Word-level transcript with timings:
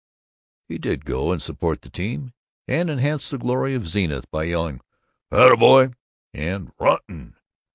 He 0.67 0.79
did 0.79 1.05
go 1.05 1.31
and 1.31 1.39
support 1.39 1.83
the 1.83 1.91
team, 1.91 2.33
and 2.67 2.89
enhance 2.89 3.29
the 3.29 3.37
glory 3.37 3.75
of 3.75 3.87
Zenith, 3.87 4.31
by 4.31 4.45
yelling 4.45 4.81
"Attaboy!" 5.31 5.93
and 6.33 6.71
"Rotten!" 6.79 7.35